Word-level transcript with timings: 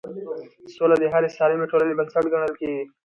سوله 0.75 0.95
د 0.99 1.03
هرې 1.13 1.29
سالمې 1.37 1.65
ټولنې 1.71 1.93
بنسټ 1.99 2.25
ګڼل 2.33 2.51
کېږي 2.59 2.83